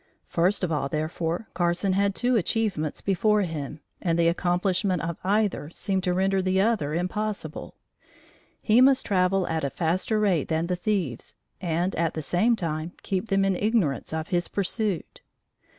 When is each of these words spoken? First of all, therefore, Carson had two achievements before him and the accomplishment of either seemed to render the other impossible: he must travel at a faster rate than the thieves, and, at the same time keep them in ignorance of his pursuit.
First 0.25 0.63
of 0.63 0.71
all, 0.71 0.89
therefore, 0.89 1.47
Carson 1.53 1.93
had 1.93 2.15
two 2.15 2.35
achievements 2.35 3.01
before 3.01 3.43
him 3.43 3.81
and 4.01 4.17
the 4.17 4.27
accomplishment 4.29 4.99
of 5.03 5.19
either 5.23 5.69
seemed 5.69 6.03
to 6.05 6.13
render 6.15 6.41
the 6.41 6.59
other 6.59 6.95
impossible: 6.95 7.75
he 8.63 8.81
must 8.81 9.05
travel 9.05 9.45
at 9.45 9.63
a 9.63 9.69
faster 9.69 10.19
rate 10.19 10.47
than 10.47 10.65
the 10.65 10.75
thieves, 10.75 11.35
and, 11.61 11.95
at 11.97 12.15
the 12.15 12.23
same 12.23 12.55
time 12.55 12.93
keep 13.03 13.27
them 13.27 13.45
in 13.45 13.55
ignorance 13.55 14.11
of 14.11 14.29
his 14.29 14.47
pursuit. 14.47 15.21